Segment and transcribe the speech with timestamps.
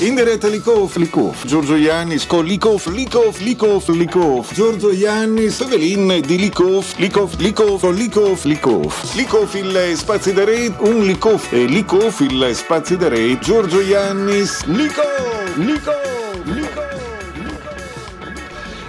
[0.00, 6.38] In diretta Likoff, Likoff, Giorgio Iannis con Likoff, Likoff, Likoff, Likoff, Giorgio Iannis, Evelin di
[6.38, 12.50] Likoff, Likoff, Likoff, Likoff, Likoff, Likoff il spazio da re, un Likoff e Likoff il
[12.54, 16.09] spazio da re, Giorgio Iannis, Likoff, Likoff.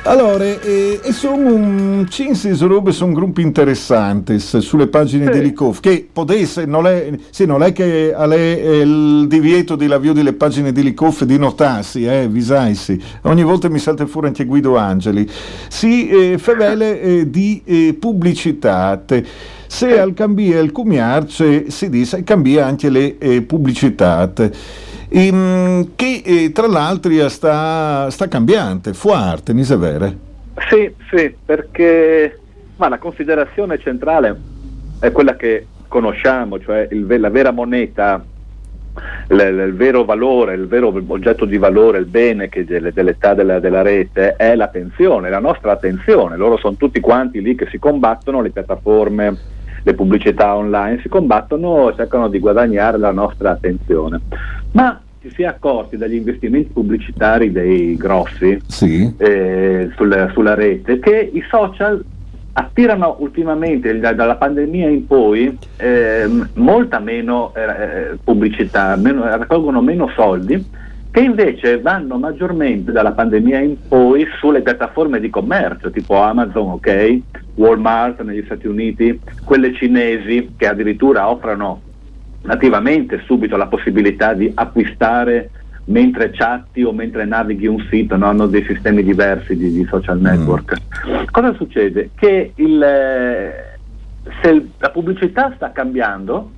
[0.03, 5.31] Allora, eh, e sono un cinque robe, sono gruppi interessanti sulle pagine sì.
[5.31, 10.11] di Likov, che potesse, non è, sì, non è che ha il divieto di lavio
[10.13, 14.75] delle pagine di Likov di notarsi, eh, visaisi, ogni volta mi salta fuori anche Guido
[14.75, 15.29] Angeli,
[15.69, 19.03] si eh, fevele eh, di eh, pubblicità.
[19.67, 24.29] Se al cambiare il cumiarce si dice cambia anche le eh, pubblicità
[25.11, 30.17] ehm, che eh, tra l'altro sta, sta cambiando, forte, mi sa vere?
[30.69, 32.39] Sì, sì, perché
[32.81, 34.35] ma la considerazione centrale
[34.99, 38.23] è quella che conosciamo, cioè il, la vera moneta,
[39.27, 43.83] il, il, vero valore, il vero oggetto di valore, il bene delle, dell'età della, della,
[43.83, 46.37] rete è l'attenzione, la nostra attenzione.
[46.37, 49.37] Loro sono tutti quanti lì che si combattono, le piattaforme,
[49.83, 54.19] le pubblicità online, si combattono e cercano di guadagnare la nostra attenzione
[54.71, 59.13] ma ci si è accorti dagli investimenti pubblicitari dei grossi sì.
[59.17, 62.03] eh, sulla, sulla, rete che i social
[62.53, 70.79] attirano ultimamente dalla pandemia in poi eh, molta meno eh, pubblicità, meno, raccolgono meno soldi
[71.11, 77.19] che invece vanno maggiormente dalla pandemia in poi sulle piattaforme di commercio tipo Amazon, ok,
[77.55, 81.81] Walmart negli Stati Uniti, quelle cinesi che addirittura offrono
[82.43, 85.51] nativamente subito la possibilità di acquistare
[85.85, 88.27] mentre chatti o mentre navighi un sito, no?
[88.27, 90.23] hanno dei sistemi diversi di, di social mm.
[90.23, 90.77] network.
[91.07, 91.23] Mm.
[91.29, 92.11] Cosa succede?
[92.15, 93.77] Che il, eh,
[94.41, 96.51] se la pubblicità sta cambiando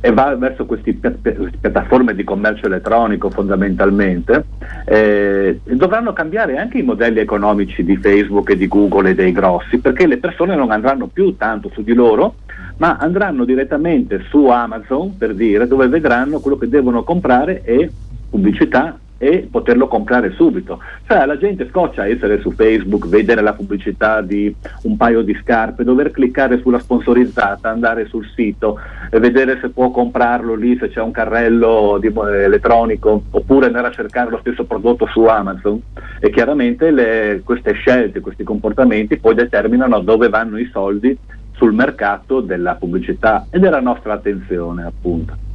[0.00, 4.44] e va verso queste piattaforme di commercio elettronico fondamentalmente,
[4.84, 9.78] eh, dovranno cambiare anche i modelli economici di Facebook e di Google e dei grossi,
[9.78, 12.36] perché le persone non andranno più tanto su di loro,
[12.76, 17.90] ma andranno direttamente su Amazon per dire dove vedranno quello che devono comprare e
[18.30, 20.80] pubblicità e poterlo comprare subito.
[21.06, 25.84] Cioè la gente scoccia essere su Facebook, vedere la pubblicità di un paio di scarpe,
[25.84, 28.78] dover cliccare sulla sponsorizzata, andare sul sito
[29.10, 33.88] e vedere se può comprarlo lì, se c'è un carrello di, eh, elettronico, oppure andare
[33.88, 35.80] a cercare lo stesso prodotto su Amazon.
[36.20, 41.16] E chiaramente le, queste scelte, questi comportamenti poi determinano dove vanno i soldi
[41.52, 45.47] sul mercato della pubblicità e della nostra attenzione appunto.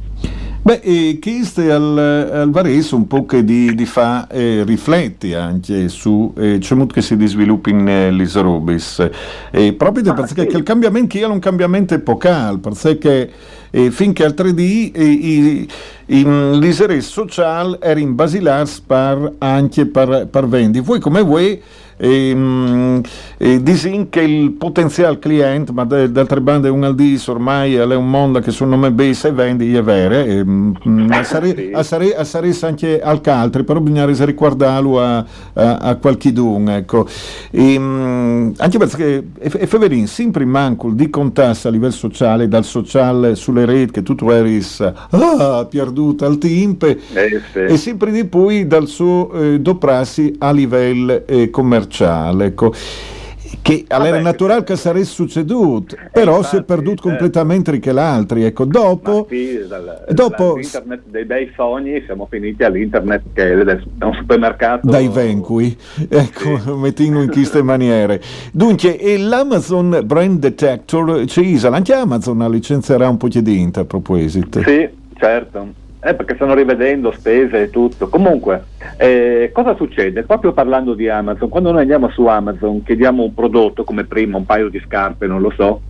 [0.64, 5.90] Beh, e questo al, al Varese un po' che di, di fa eh, rifletti anche
[5.90, 9.06] su eh, ciò che si sviluppa in eh, l'Isrobis.
[9.50, 10.56] Eh, proprio ah, perché sì.
[10.56, 13.30] il cambiamento è un cambiamento epocale, perché
[13.70, 20.80] eh, finché al 3D eh, l'Isere social era in basilars per, anche per, per vendi.
[20.80, 21.60] Voi come vuoi
[21.96, 23.00] e, mh,
[23.38, 28.40] e disin che il potenziale cliente, ma d'altre bande un aldis ormai è un mondo
[28.40, 31.84] che sono me base e vendi è vero, e, mh, a
[32.24, 37.06] sarei anche al caltri, però bisogna riguardarlo a, a, a qualche dun, ecco.
[37.50, 43.34] E, mh, anche perché è, feverin, sempre manco di contasse a livello sociale, dal sociale
[43.34, 44.62] sulle reti che tu eri
[45.10, 47.58] ah, perduto al timpe, eh, sì.
[47.58, 52.46] e sempre di poi dal suo eh, doprassi a livello eh, commerciale commerciale.
[52.46, 52.72] Ecco
[53.62, 57.92] che all'era naturale che sarebbe succeduto, eh, però infatti, si è perduto eh, completamente anche
[57.92, 58.44] l'altri.
[58.44, 64.14] Ecco, dopo, sì, dal, dopo l'internet dei bei sogni siamo finiti all'internet che è un
[64.14, 64.90] supermercato.
[64.90, 65.74] Dai venqui,
[66.08, 66.70] ecco, sì.
[66.72, 68.20] mettino in queste maniere.
[68.52, 74.60] Dunque, l'Amazon Brand Detector, c'è anche Amazon licenzierà un po' di a proposito.
[74.62, 75.82] Sì, certo.
[76.06, 78.08] Eh, perché stanno rivedendo spese e tutto.
[78.08, 78.64] Comunque,
[78.98, 80.24] eh, cosa succede?
[80.24, 84.44] Proprio parlando di Amazon, quando noi andiamo su Amazon, chiediamo un prodotto come prima, un
[84.44, 85.80] paio di scarpe, non lo so,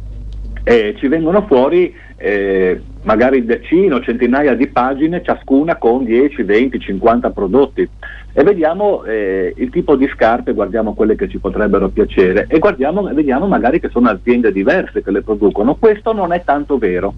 [0.62, 6.78] e ci vengono fuori eh, magari decine o centinaia di pagine, ciascuna con 10, 20,
[6.78, 7.88] 50 prodotti.
[8.32, 13.02] E vediamo eh, il tipo di scarpe, guardiamo quelle che ci potrebbero piacere e guardiamo,
[13.12, 15.74] vediamo magari che sono aziende diverse che le producono.
[15.74, 17.14] Questo non è tanto vero,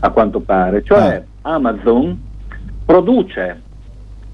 [0.00, 0.82] a quanto pare.
[0.82, 1.54] Cioè, ah.
[1.54, 2.27] Amazon
[2.88, 3.60] produce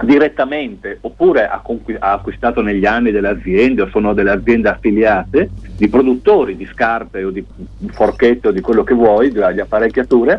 [0.04, 1.60] direttamente oppure ha,
[1.98, 7.30] acquistato negli anni delle aziende o sono delle aziende affiliate di produttori di scarpe o
[7.30, 7.44] di
[7.90, 10.38] forchette o di quello che vuoi, di apparecchiature,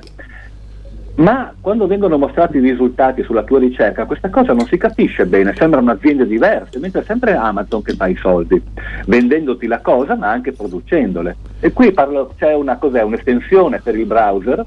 [1.16, 5.54] ma quando vengono mostrati i risultati sulla tua ricerca questa cosa non si capisce bene,
[5.54, 8.62] sembrano aziende diverse, mentre è sempre Amazon che fa i soldi,
[9.08, 11.36] vendendoti la cosa ma anche producendole.
[11.60, 14.66] E qui parlo, c'è una, un'estensione per il browser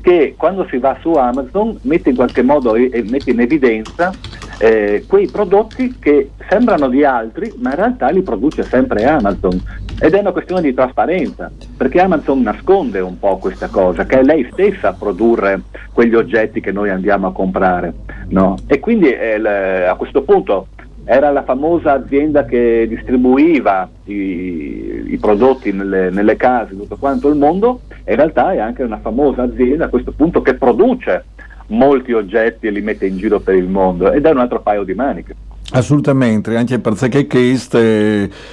[0.00, 4.12] che quando si va su Amazon mette in qualche modo e, mette in evidenza
[4.58, 9.58] eh, quei prodotti che sembrano di altri, ma in realtà li produce sempre Amazon.
[10.02, 14.22] Ed è una questione di trasparenza, perché Amazon nasconde un po' questa cosa, che è
[14.22, 15.62] lei stessa a produrre
[15.92, 17.92] quegli oggetti che noi andiamo a comprare.
[18.28, 18.56] No?
[18.66, 20.68] E quindi eh, a questo punto
[21.12, 27.28] era la famosa azienda che distribuiva i, i prodotti nelle, nelle, case di tutto quanto
[27.28, 31.24] il mondo, in realtà è anche una famosa azienda a questo punto che produce
[31.66, 34.12] molti oggetti e li mette in giro per il mondo.
[34.12, 35.34] Ed è un altro paio di maniche.
[35.72, 37.78] Assolutamente, anche perché questo,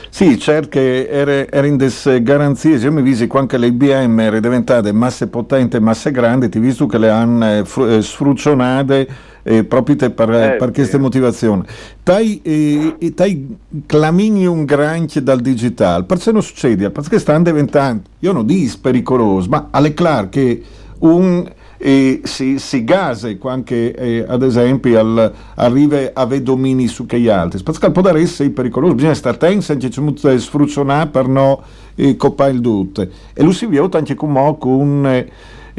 [0.10, 1.78] sì, certo era, era in
[2.22, 6.88] garanzie, io mi visi quando le IBM erano diventate masse potenti, masse grandi, ti visto
[6.88, 9.08] che le hanno eh, sfrucionate
[9.48, 11.64] eh, proprio per, eh, per queste motivazioni.
[12.04, 16.90] Tai, eh, tai clamini un granchio dal digitale, perché non succede?
[16.90, 20.62] Perché stanno diventando, io non dico pericoloso, ma è chiaro che
[21.00, 21.50] un
[21.80, 27.20] e si, si gasa anche eh, ad esempio al, arriva a avere domini su che
[27.20, 31.56] gli altri perché può essere pericoloso bisogna stare attenti se sfruzzonare per non
[31.94, 35.30] eh, coppare il tutto e lui si vede anche con, con eh,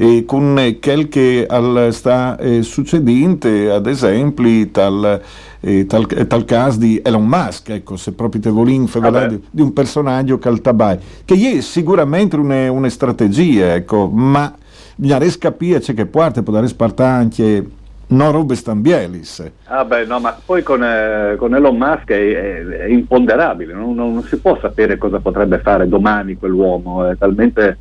[0.00, 5.20] e con quel che al, sta eh, succedendo, ad esempio, tal,
[5.58, 9.60] eh, tal, tal, caso di Elon Musk, ecco, se proprio te volin ah di, di
[9.60, 14.54] un personaggio caltabai, che è sicuramente una, una strategia, ecco, ma
[14.94, 16.68] bisogna capire che parte può dare
[17.04, 17.66] anche
[18.10, 19.50] non robe stambielis.
[19.64, 23.96] Ah beh, no, ma poi con, eh, con Elon Musk è, è, è imponderabile, non,
[23.96, 27.78] non, non, si può sapere cosa potrebbe fare domani quell'uomo, è talmente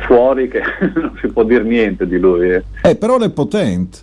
[0.00, 0.60] fuori che
[0.94, 2.50] non si può dire niente di lui.
[2.50, 3.98] Eh, eh però è potente.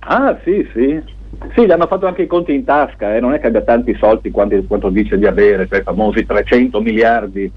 [0.00, 1.16] Ah sì, sì.
[1.54, 3.20] Sì, gli hanno fatto anche i conti in tasca, eh.
[3.20, 6.80] non è che abbia tanti soldi quanto, quanto dice di avere, cioè i famosi 300
[6.80, 7.50] miliardi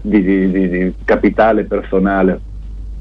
[0.00, 2.40] di, di, di, di capitale personale,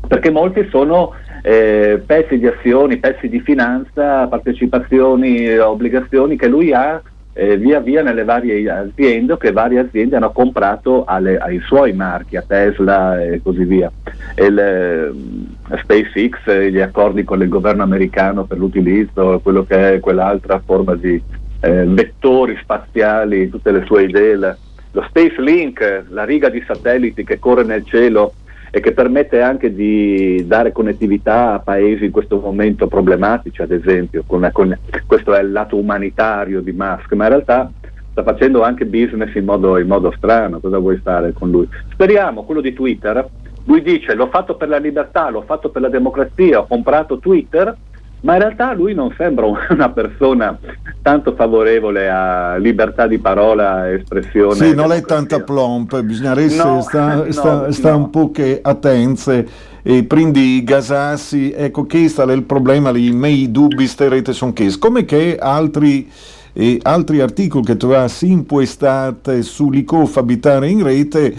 [0.08, 7.02] perché molti sono eh, pezzi di azioni, pezzi di finanza, partecipazioni, obbligazioni che lui ha
[7.34, 12.36] eh, via via nelle varie aziende che varie aziende hanno comprato alle, ai suoi marchi,
[12.36, 13.92] a Tesla e così via.
[14.36, 19.94] E le, eh, SpaceX, eh, gli accordi con il governo americano per l'utilizzo, quello che
[19.94, 21.22] è quell'altra forma di
[21.62, 24.58] eh, vettori spaziali, tutte le sue idee,
[24.94, 28.34] lo Space Link, la riga di satelliti che corre nel cielo
[28.74, 34.24] e che permette anche di dare connettività a paesi in questo momento problematici, ad esempio,
[34.26, 37.70] con, con, questo è il lato umanitario di Musk, ma in realtà
[38.12, 41.68] sta facendo anche business in modo, in modo strano, cosa vuoi fare con lui?
[41.92, 43.28] Speriamo, quello di Twitter,
[43.66, 47.76] lui dice l'ho fatto per la libertà, l'ho fatto per la democrazia, ho comprato Twitter,
[48.22, 50.58] ma in realtà lui non sembra una persona
[51.02, 54.56] tanto favorevole a libertà di parola e espressione.
[54.56, 57.98] Sì, non è tanta plomp, bisognerebbe no, stare sta, sta no.
[57.98, 63.88] un po' che attenze e prendi gasassi, ecco questo è il problema, i miei dubbi
[63.88, 66.10] sterete sono che come che altri
[66.54, 71.34] e altri articoli che trovassi impuestate sull'ICOF abitare in rete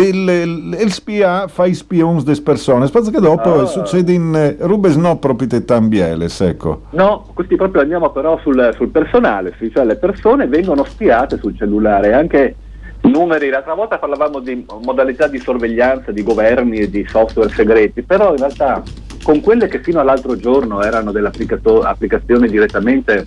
[0.00, 4.96] il spia fa i spions des persone, spazio che dopo uh, succede in eh, rubes
[4.96, 6.82] no proprietà bieles, ecco.
[6.90, 12.14] No, questi proprio andiamo però sul, sul personale, cioè le persone vengono spiate sul cellulare,
[12.14, 12.56] anche
[13.02, 18.30] numeri, l'altra volta parlavamo di modalità di sorveglianza di governi e di software segreti, però
[18.30, 18.82] in realtà
[19.22, 23.24] con quelle che fino all'altro giorno erano delle applicazioni direttamente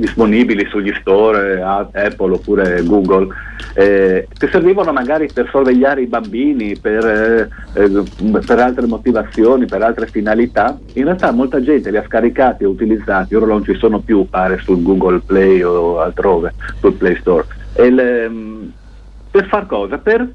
[0.00, 3.28] disponibili sugli store Apple oppure Google
[3.74, 8.02] eh, che servivano magari per sorvegliare i bambini per, eh, eh,
[8.44, 10.78] per, altre motivazioni, per altre finalità.
[10.94, 14.58] In realtà molta gente li ha scaricati e utilizzati ora non ci sono più pare
[14.58, 17.46] sul Google Play o altrove sul Play Store.
[17.76, 18.72] Le, ehm,
[19.30, 19.98] per far cosa?
[19.98, 20.28] per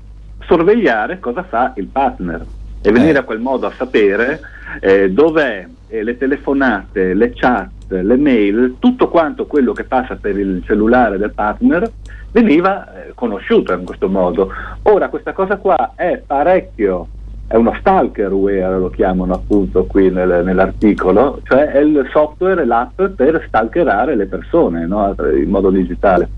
[0.47, 2.45] sorvegliare cosa fa il partner
[2.81, 4.39] e venire a quel modo a sapere
[4.79, 10.37] eh, dov'è eh, le telefonate, le chat, le mail, tutto quanto quello che passa per
[10.37, 11.91] il cellulare del partner
[12.31, 14.51] veniva eh, conosciuto in questo modo.
[14.83, 17.07] Ora questa cosa qua è parecchio,
[17.47, 23.45] è uno stalkerware lo chiamano appunto qui nel, nell'articolo, cioè è il software, l'app per
[23.47, 25.15] stalkerare le persone no?
[25.33, 26.29] in modo digitale.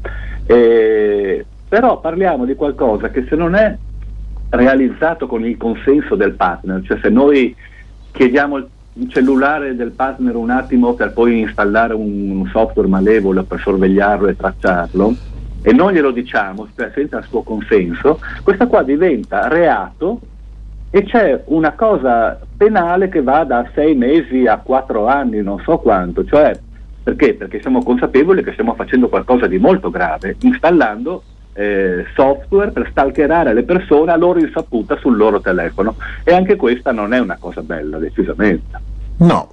[0.46, 3.75] E, però parliamo di qualcosa che se non è
[4.50, 7.55] realizzato con il consenso del partner, cioè se noi
[8.17, 8.67] chiediamo il
[9.09, 15.15] cellulare del partner un attimo per poi installare un software malevolo per sorvegliarlo e tracciarlo
[15.62, 20.19] e non glielo diciamo senza il suo consenso, questa qua diventa reato
[20.89, 25.77] e c'è una cosa penale che va da sei mesi a quattro anni, non so
[25.77, 26.59] quanto, cioè
[27.03, 27.36] perché?
[27.36, 31.21] Perché siamo consapevoli che stiamo facendo qualcosa di molto grave, installando
[31.58, 36.92] eh, software per stalkerare le persone a loro insaputa sul loro telefono e anche questa
[36.92, 38.80] non è una cosa bella decisamente.
[39.18, 39.50] No.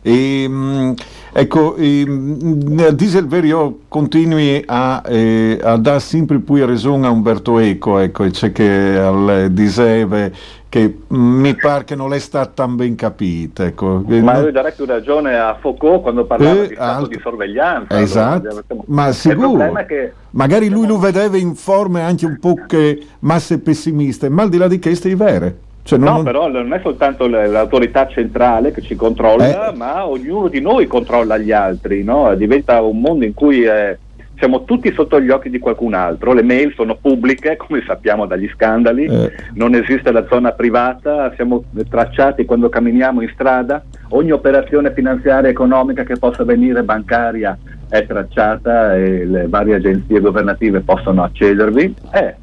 [0.00, 0.94] E, mh,
[1.32, 7.58] ecco, e, mh, Dieselver io continui a, eh, a dare sempre più ragione a Umberto
[7.58, 10.32] Eco, ecco, c'è che al Diseve
[10.68, 13.64] che mi pare che non è stata tan ben capita.
[13.64, 14.02] Ecco.
[14.06, 17.08] Ma io darei più ragione a Foucault quando parlava eh, di stato alt...
[17.08, 18.00] di sorveglianza.
[18.00, 19.72] Esatto, allora, ma sicuro.
[19.86, 20.12] Che...
[20.30, 24.58] Magari lui lo vedeva in forme anche un po' che masse pessimiste, ma al di
[24.58, 25.58] là di queste è vere.
[25.88, 26.24] Cioè non, no, non...
[26.24, 29.74] però non è soltanto l'autorità centrale che ci controlla, eh.
[29.74, 32.34] ma ognuno di noi controlla gli altri, no?
[32.34, 33.96] diventa un mondo in cui è,
[34.38, 38.48] siamo tutti sotto gli occhi di qualcun altro, le mail sono pubbliche, come sappiamo dagli
[38.48, 39.32] scandali, eh.
[39.54, 45.52] non esiste la zona privata, siamo tracciati quando camminiamo in strada, ogni operazione finanziaria e
[45.52, 51.94] economica che possa venire bancaria è tracciata e le varie agenzie governative possono accedervi.
[52.10, 52.34] È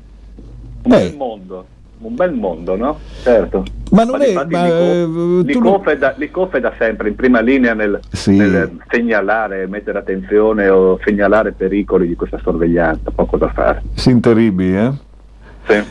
[0.84, 0.98] un eh.
[0.98, 1.66] bel mondo
[2.06, 3.00] un bel mondo, no?
[3.22, 3.64] Certo.
[3.96, 4.34] Ma non ma è...
[4.34, 8.36] Ma, l'ICOF, è da, l'ICOF è da sempre in prima linea nel, sì.
[8.36, 13.84] nel, segnalare, mettere attenzione o segnalare pericoli di questa sorveglianza, poco da fare.
[13.94, 14.92] Sin terribili, eh?
[15.68, 15.84] Sì.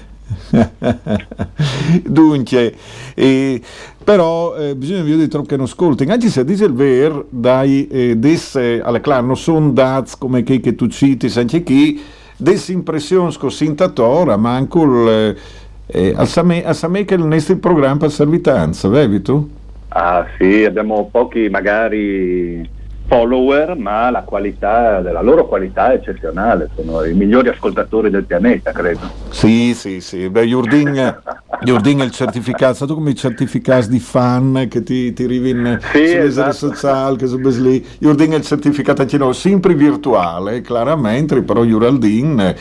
[2.04, 2.74] Dunque,
[3.14, 3.60] eh,
[4.02, 8.82] però eh, bisogna vedere che non ascolti, anche se dice il vero, dai, eh, desse,
[8.82, 12.02] alle clar, non sono dati come che, che tu citi, anche chi,
[12.36, 18.88] desse impressioni così ma anche il eh, a Samè che il nostro programma per servitanza,
[18.88, 19.50] vedi tu?
[19.88, 22.68] Ah sì, abbiamo pochi magari
[23.06, 28.72] follower, ma la qualità della loro qualità è eccezionale, sono i migliori ascoltatori del pianeta,
[28.72, 29.10] credo.
[29.30, 30.28] Sì, sì, sì.
[30.28, 30.94] Beh, Jurdin,
[32.00, 36.06] è il certificato, tu come i certificati di fan che ti, ti arrivi in sì,
[36.06, 36.52] sulle esatto.
[36.52, 37.84] sociali, che sono lì.
[37.98, 42.54] Jurdin è il certificato anche no, sempre virtuale, chiaramente, però Juraldin.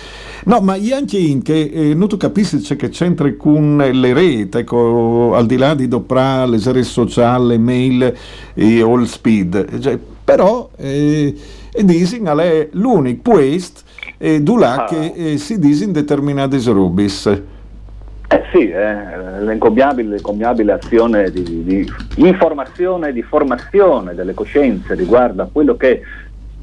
[0.45, 4.57] No, ma anche in che eh, non tu capisci c'è che c'entra con le reti,
[4.57, 8.13] ecco, al di là di doprà le reti sociali, mail
[8.53, 9.79] e all speed.
[9.79, 11.35] Cioè, però eh,
[11.83, 13.83] disin è l'unico puest
[14.17, 14.85] eh, là ah.
[14.85, 17.25] che si disin determinate rubis.
[17.25, 25.49] Eh sì, eh, l'encomiabile azione di, di informazione e di formazione delle coscienze riguardo a
[25.51, 26.01] quello che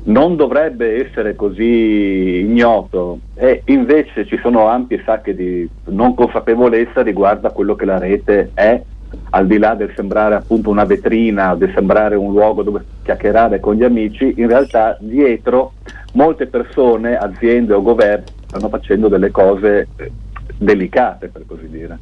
[0.02, 7.46] non dovrebbe essere così ignoto e invece ci sono ampie sacche di non consapevolezza riguardo
[7.46, 8.82] a quello che la rete è
[9.30, 13.74] al di là del sembrare appunto una vetrina, del sembrare un luogo dove chiacchierare con
[13.74, 15.72] gli amici, in realtà dietro
[16.12, 20.10] molte persone, aziende o governi stanno facendo delle cose eh,
[20.58, 21.98] delicate, per così dire.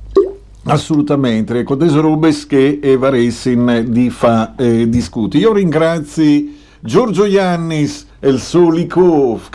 [0.64, 5.38] Assolutamente, con ecco, Rubes che Eva Ressin di fa eh, discuti.
[5.38, 6.44] Io ringrazio
[6.80, 9.48] Giorgio Iannis e il suo Likov,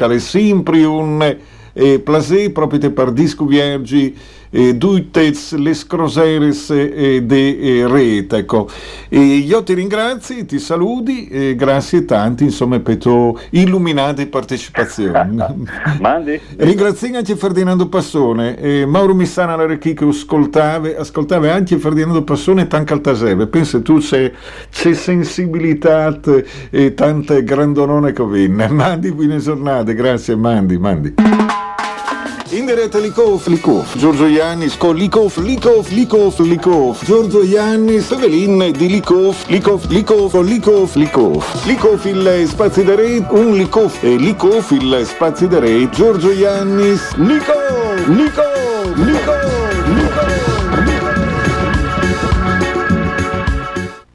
[1.73, 4.15] eh, placer proprio per discuviergi
[4.53, 8.37] eh, duitez les croseres eh, de eh, rete.
[8.37, 8.69] Ecco.
[9.09, 15.55] E io ti ringrazio, ti saluti e grazie tanti insomma per tu illuminate partecipazione.
[15.99, 16.39] Mandi.
[16.57, 22.67] Ringrazio anche Ferdinando Passone, eh, Mauro Missana la che ascoltava, ascoltava anche Ferdinando Passone e
[22.67, 23.47] Tan Caltaseve.
[23.47, 24.31] Pensa tu c'è,
[24.69, 26.19] c'è sensibilità
[26.69, 28.67] e tante grandonone che vinne.
[28.73, 31.13] Mandi buone giornate, grazie Mandi, Mandi.
[32.53, 38.89] In diretta Likov, Likov, Giorgio Iannis con Likov, Likov, Likov, Likov, Giorgio Iannis, Evelin di
[38.89, 43.91] Likov, Likov, Likov, Likov, Likov, Likov il spazio da re, un Likov.
[44.01, 49.62] E Likov il spazio da re, Giorgio Iannis, Likov, Likov, Likov.